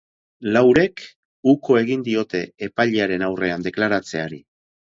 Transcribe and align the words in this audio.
Laurek 0.53 1.03
uko 1.53 1.77
egin 1.83 2.07
diote 2.09 2.43
epailearen 2.71 3.29
aurrean 3.29 3.69
deklaratzeari. 3.71 4.45